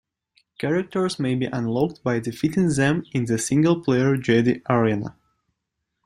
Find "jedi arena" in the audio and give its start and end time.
4.17-5.15